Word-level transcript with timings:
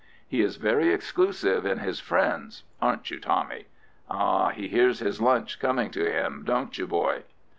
He 0.27 0.41
is 0.41 0.55
very 0.55 0.87
exclusive 0.91 1.63
in 1.63 1.77
his 1.77 1.99
friends—aren't 1.99 3.11
you, 3.11 3.19
Tommy? 3.19 3.67
Ah, 4.09 4.49
he 4.49 4.67
hears 4.67 4.97
his 4.97 5.21
lunch 5.21 5.59
coming 5.59 5.91
to 5.91 6.09
him! 6.09 6.41
Don't 6.43 6.75
you, 6.75 6.87
boy?" 6.87 7.21